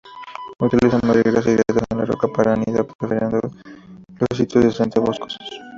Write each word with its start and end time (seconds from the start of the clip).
Utilizan 0.59 1.01
madrigueras 1.03 1.45
y 1.45 1.51
grietas 1.51 1.85
en 1.91 1.97
la 1.99 2.05
roca 2.05 2.27
para 2.27 2.53
anidar, 2.53 2.87
prefiriendo 2.87 3.37
los 3.39 4.35
sitios 4.35 4.63
densamente 4.63 4.99
boscosos. 4.99 5.39